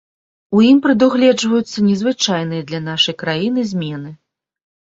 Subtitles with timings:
[0.59, 4.09] У ім прадугледжваюцца незвычайныя для нашай краіны змены.